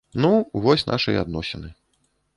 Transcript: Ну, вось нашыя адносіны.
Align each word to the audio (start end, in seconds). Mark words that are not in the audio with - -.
Ну, 0.23 0.29
вось 0.63 0.85
нашыя 0.91 1.21
адносіны. 1.27 1.69